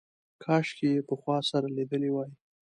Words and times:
کاشکې 0.43 0.87
یې 0.95 1.01
پخوا 1.07 1.37
سره 1.49 1.67
لیدلي 1.77 2.09
وای. 2.11 2.31